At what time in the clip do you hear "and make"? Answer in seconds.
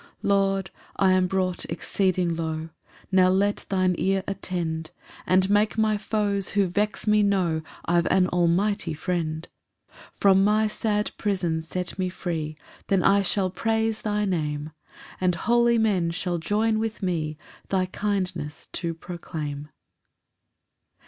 5.27-5.77